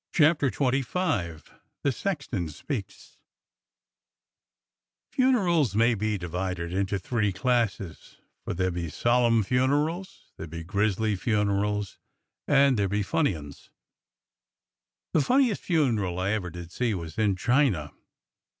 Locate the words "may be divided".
5.75-6.73